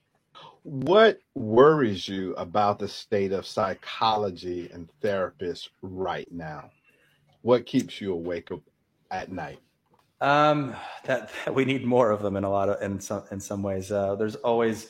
[0.63, 6.71] What worries you about the state of psychology and therapists right now?
[7.43, 8.49] What keeps you awake
[9.11, 9.61] at night?
[10.21, 13.41] Um, that, that we need more of them in a lot of in some in
[13.41, 13.93] some ways.
[13.93, 14.89] Uh, there's always,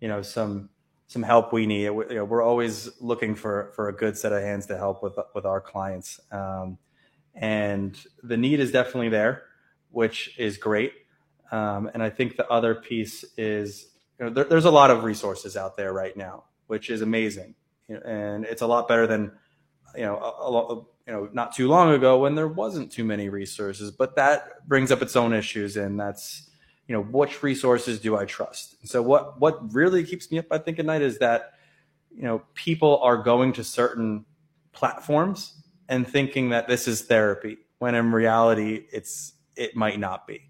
[0.00, 0.68] you know, some
[1.06, 1.90] some help we need.
[1.90, 5.02] We, you know, we're always looking for for a good set of hands to help
[5.02, 6.78] with with our clients, um,
[7.34, 9.44] and the need is definitely there,
[9.90, 10.92] which is great.
[11.50, 13.86] Um, and I think the other piece is
[14.18, 17.54] you know, there, there's a lot of resources out there right now, which is amazing,
[17.88, 19.32] and it's a lot better than
[19.94, 23.04] you know a, a lot you know not too long ago when there wasn't too
[23.04, 23.90] many resources.
[23.90, 26.50] But that brings up its own issues, and that's
[26.86, 28.76] you know which resources do I trust?
[28.86, 31.52] So what what really keeps me up I think at night is that
[32.14, 34.24] you know people are going to certain
[34.72, 40.42] platforms and thinking that this is therapy when in reality it's it might not be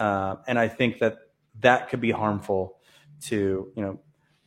[0.00, 1.18] uh, and i think that
[1.60, 2.78] that could be harmful
[3.20, 3.98] to you know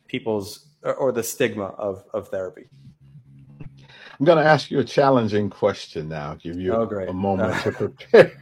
[0.06, 2.68] people's or, or the stigma of of therapy.
[4.20, 6.34] I'm going to ask you a challenging question now.
[6.34, 8.32] Give you Oh, a moment Uh, to prepare.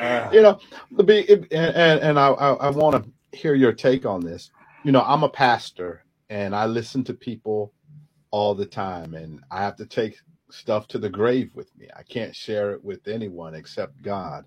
[0.00, 0.58] uh, you know,
[0.92, 4.50] the big and and, and I I, I want to hear your take on this.
[4.84, 7.74] You know, I'm a pastor and I listen to people
[8.32, 10.18] all the time, and I have to take
[10.50, 11.88] stuff to the grave with me.
[11.96, 14.44] I can't share it with anyone except God.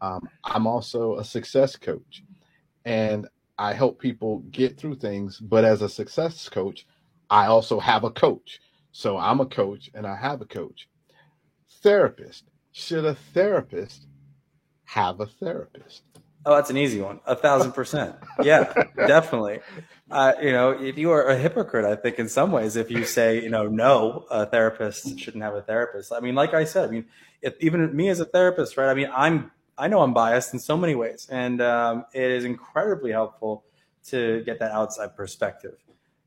[0.00, 2.24] Um, I'm also a success coach,
[2.86, 5.38] and I help people get through things.
[5.40, 6.86] But as a success coach,
[7.30, 8.60] I also have a coach.
[8.96, 10.88] So I'm a coach and I have a coach.
[11.82, 12.44] Therapist.
[12.72, 14.06] Should a therapist
[14.86, 16.02] have a therapist?
[16.46, 17.20] oh, that's an easy one.
[17.26, 18.16] A thousand percent.
[18.42, 19.60] Yeah, definitely.
[20.10, 23.04] Uh, you know, if you are a hypocrite, I think in some ways, if you
[23.04, 26.10] say, you know, no, a therapist shouldn't have a therapist.
[26.10, 27.04] I mean, like I said, I mean,
[27.42, 28.88] if, even me as a therapist, right?
[28.88, 32.44] I mean, I'm, I know I'm biased in so many ways, and um, it is
[32.44, 33.64] incredibly helpful
[34.06, 35.76] to get that outside perspective,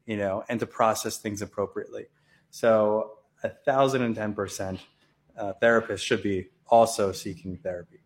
[0.06, 2.06] you know, and to process things appropriately.
[2.50, 3.12] So,
[3.44, 4.80] a thousand and ten percent,
[5.38, 8.00] uh, therapists should be also seeking therapy.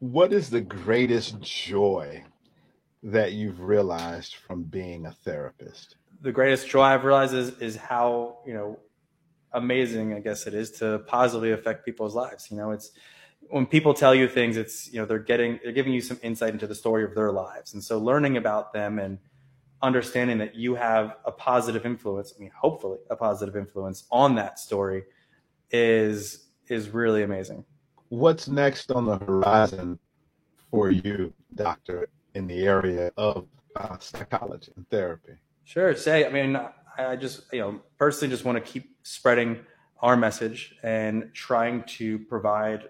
[0.00, 2.24] What is the greatest joy
[3.02, 5.96] that you've realized from being a therapist?
[6.20, 8.78] the greatest joy I've realized is is how you know
[9.52, 12.50] amazing I guess it is to positively affect people's lives.
[12.50, 12.92] You know, it's
[13.48, 16.52] when people tell you things, it's you know they're getting they're giving you some insight
[16.52, 19.18] into the story of their lives, and so learning about them and
[19.82, 22.34] understanding that you have a positive influence.
[22.36, 25.04] I mean, hopefully a positive influence on that story
[25.70, 27.64] is is really amazing.
[28.08, 29.98] What's next on the horizon
[30.70, 35.34] for you, doctor, in the area of uh, psychology and therapy?
[35.64, 35.94] Sure.
[35.94, 36.58] Say, I mean,
[36.98, 39.60] I just, you know, personally just want to keep spreading
[40.02, 42.88] our message and trying to provide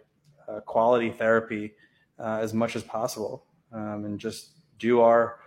[0.48, 1.74] uh, quality therapy
[2.18, 5.40] uh, as much as possible um, and just do our,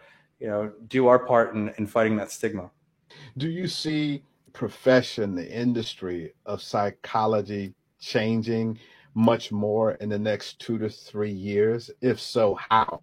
[0.43, 2.69] you know, do our part in, in fighting that stigma.
[3.37, 8.77] Do you see profession, the industry of psychology changing
[9.15, 11.89] much more in the next two to three years?
[12.01, 12.99] If so, how?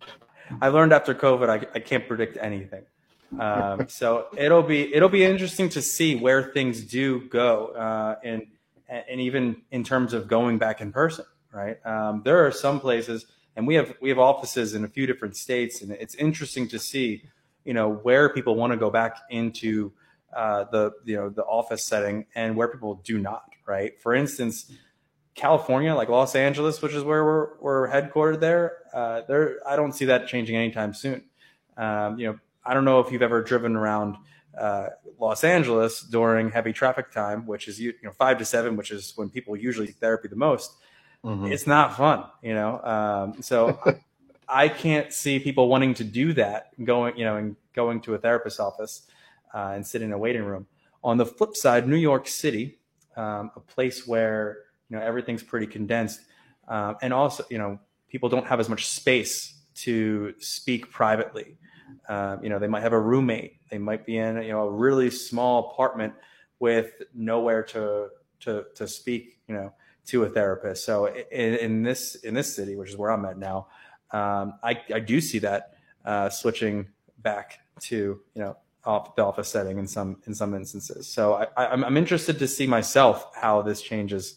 [0.61, 2.83] I learned after COVID, I, I can't predict anything.
[3.39, 8.43] Um, so it'll be it'll be interesting to see where things do go, uh, and
[8.87, 11.25] and even in terms of going back in person.
[11.53, 13.27] Right, um, there are some places,
[13.57, 16.79] and we have we have offices in a few different states, and it's interesting to
[16.79, 17.25] see,
[17.65, 19.93] you know, where people want to go back into
[20.35, 23.45] uh, the you know the office setting and where people do not.
[23.67, 24.73] Right, for instance.
[25.37, 29.93] California, like Los Angeles, which is where we're, we're headquartered there, uh, there I don't
[29.93, 31.23] see that changing anytime soon.
[31.77, 34.17] Um, you know, I don't know if you've ever driven around
[34.59, 34.89] uh,
[35.19, 39.13] Los Angeles during heavy traffic time, which is you know five to seven, which is
[39.17, 40.77] when people usually therapy the most.
[41.25, 41.47] Mm-hmm.
[41.47, 42.81] it's not fun, you know.
[42.83, 43.79] Um, so
[44.49, 48.19] I can't see people wanting to do that, going, you know, and going to a
[48.19, 49.03] therapist's office
[49.55, 50.67] uh, and sitting in a waiting room.
[51.03, 52.79] On the flip side, New York City,
[53.17, 54.59] um, a place where
[54.89, 56.21] you know everything's pretty condensed,
[56.69, 61.57] um, and also you know people don't have as much space to speak privately.
[62.09, 63.69] Um, you know, they might have a roommate.
[63.71, 66.13] They might be in you know a really small apartment
[66.59, 68.09] with nowhere to
[68.41, 69.39] to to speak.
[69.49, 69.75] You know,
[70.11, 70.85] to a therapist.
[70.85, 73.69] So in, in this in this city, which is where I'm at now,
[74.11, 76.89] um, I, I do see that uh, switching
[77.19, 81.07] back to you know off the office setting in some in some instances.
[81.07, 84.37] So I, I'm, I'm interested to see myself how this changes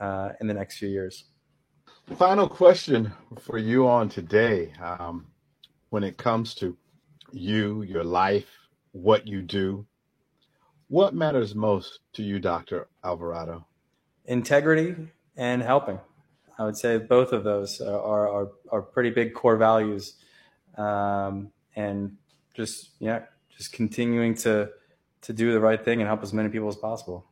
[0.00, 1.24] uh, in the next few years.
[2.16, 4.72] Final question for you on today.
[4.82, 5.26] Um,
[5.90, 6.76] when it comes to
[7.32, 8.48] you, your life,
[8.92, 9.86] what you do,
[10.88, 12.88] what matters most to you, Dr.
[13.04, 13.66] Alvarado?
[14.26, 14.96] Integrity
[15.36, 15.98] and helping.
[16.58, 20.14] I would say both of those are are, are pretty big core values,
[20.76, 22.16] um, and
[22.54, 23.22] just yeah,
[23.56, 24.70] just continuing to
[25.22, 27.26] to do the right thing and help as many people as possible.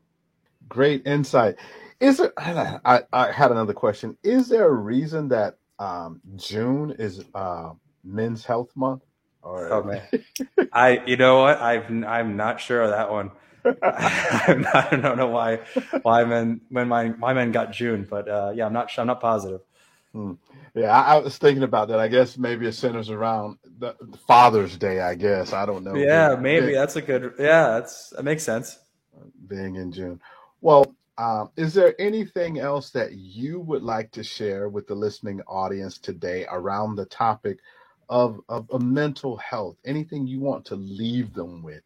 [0.68, 1.56] Great insight.
[2.00, 2.32] Is there?
[2.38, 4.16] I, I had another question.
[4.22, 7.72] Is there a reason that um, June is uh,
[8.04, 9.02] Men's Health Month?
[9.42, 10.02] Or oh man,
[10.72, 13.30] I you know what I've I'm not sure of that one.
[13.82, 15.60] I don't know why
[16.02, 19.20] why men when my my men got June, but uh, yeah, I'm not I'm not
[19.20, 19.60] positive.
[20.12, 20.34] Hmm.
[20.74, 22.00] Yeah, I, I, was thinking about that.
[22.00, 25.00] I guess maybe it centers around the, the Father's Day.
[25.00, 25.94] I guess I don't know.
[25.94, 27.34] Yeah, maybe that's a good.
[27.38, 28.78] Yeah, that's that makes sense.
[29.46, 30.20] Being in June.
[30.60, 35.42] Well, um, is there anything else that you would like to share with the listening
[35.42, 37.58] audience today around the topic
[38.08, 39.76] of, of, of mental health?
[39.84, 41.82] Anything you want to leave them with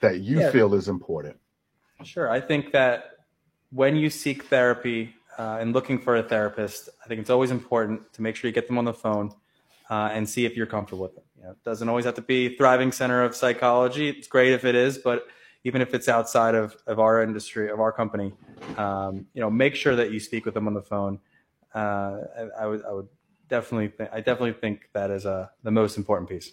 [0.00, 0.50] that you yeah.
[0.50, 1.38] feel is important?
[2.04, 2.30] Sure.
[2.30, 3.10] I think that
[3.70, 8.12] when you seek therapy uh, and looking for a therapist, I think it's always important
[8.14, 9.32] to make sure you get them on the phone
[9.90, 11.24] uh, and see if you're comfortable with them.
[11.36, 14.08] You know, it doesn't always have to be Thriving Center of Psychology.
[14.08, 15.26] It's great if it is, but
[15.64, 18.32] even if it's outside of, of our industry, of our company,
[18.76, 21.18] um, you know, make sure that you speak with them on the phone.
[21.74, 23.08] Uh, I, I, would, I would
[23.48, 26.52] definitely, th- I definitely think that is uh, the most important piece.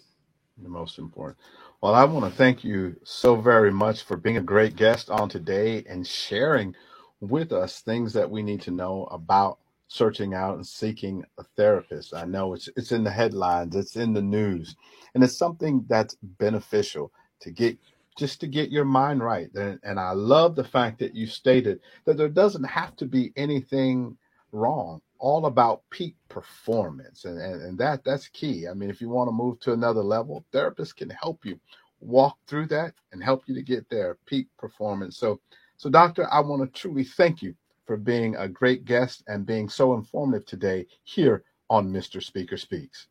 [0.62, 1.38] The most important.
[1.84, 5.28] Well, I want to thank you so very much for being a great guest on
[5.28, 6.74] today and sharing
[7.20, 9.58] with us things that we need to know about
[9.88, 12.14] searching out and seeking a therapist.
[12.14, 14.76] I know it's it's in the headlines, it's in the news,
[15.14, 17.76] and it's something that's beneficial to get
[18.16, 19.54] just to get your mind right.
[19.54, 23.34] And, and I love the fact that you stated that there doesn't have to be
[23.36, 24.16] anything
[24.52, 28.68] wrong all about peak performance and, and, and that that's key.
[28.68, 31.58] I mean if you want to move to another level therapists can help you
[32.00, 35.16] walk through that and help you to get there peak performance.
[35.16, 35.40] So
[35.78, 37.54] so doctor i want to truly thank you
[37.86, 43.08] for being a great guest and being so informative today here on mr speaker speaks.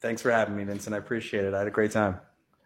[0.00, 0.94] Thanks for having me vincent.
[0.94, 1.52] I appreciate it.
[1.52, 2.20] I had a great time.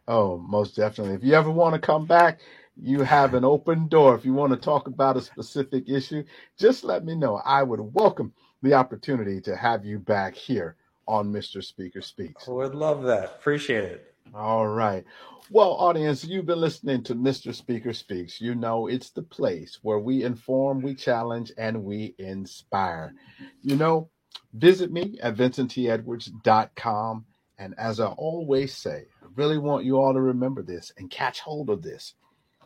[0.07, 1.17] Oh most definitely.
[1.17, 2.41] If you ever want to come back
[2.81, 4.15] you have an open door.
[4.15, 6.25] If you want to talk about a specific issue,
[6.59, 7.37] just let me know.
[7.45, 8.33] I would welcome
[8.63, 10.77] the opportunity to have you back here
[11.09, 11.63] on Mr.
[11.63, 12.45] Speaker Speaks.
[12.49, 13.25] Oh, I would love that.
[13.25, 14.15] Appreciate it.
[14.35, 15.05] All right.
[15.51, 17.55] Well, audience, you've been listening to Mr.
[17.55, 18.41] Speaker Speaks.
[18.41, 23.15] You know, it's the place where we inform, we challenge, and we inspire.
[23.63, 24.09] You know,
[24.55, 27.27] visit me at vincenttedwards.com.
[27.59, 31.41] And as I always say, I really want you all to remember this and catch
[31.41, 32.15] hold of this.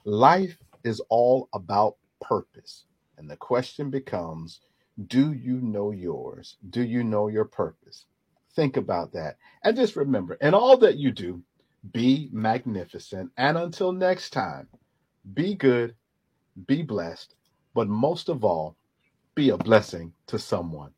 [0.04, 2.84] Life is all about purpose.
[3.18, 4.60] And the question becomes
[5.08, 6.56] do you know yours?
[6.70, 8.06] Do you know your purpose?
[8.54, 9.36] Think about that.
[9.62, 11.42] And just remember, in all that you do,
[11.92, 13.30] be magnificent.
[13.36, 14.68] And until next time,
[15.34, 15.96] be good,
[16.66, 17.34] be blessed,
[17.74, 18.76] but most of all,
[19.34, 20.92] be a blessing to someone.